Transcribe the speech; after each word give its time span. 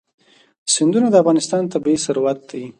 سیندونه 0.73 1.07
د 1.11 1.15
افغانستان 1.21 1.63
طبعي 1.73 1.97
ثروت 2.05 2.39
دی. 2.49 2.63